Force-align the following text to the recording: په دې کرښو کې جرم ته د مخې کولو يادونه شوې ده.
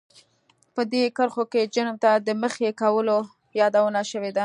په 0.75 0.81
دې 0.91 1.03
کرښو 1.17 1.43
کې 1.51 1.69
جرم 1.73 1.95
ته 2.03 2.11
د 2.27 2.29
مخې 2.41 2.69
کولو 2.81 3.17
يادونه 3.59 4.01
شوې 4.11 4.31
ده. 4.35 4.39